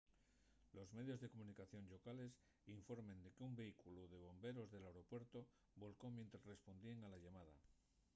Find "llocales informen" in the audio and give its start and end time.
1.91-3.17